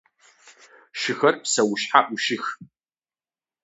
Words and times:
Шыхэр 0.99 1.35
псэушъхьэ 1.41 1.99
ӏушых. 2.07 2.45